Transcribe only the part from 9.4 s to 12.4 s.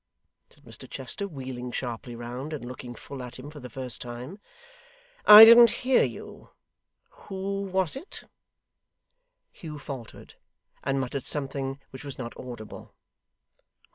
Hugh faltered, and muttered something which was not